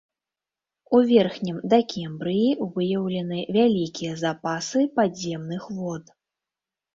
[0.99, 6.11] У верхнім дакембрыі выяўлены вялікія запасы падземных вод.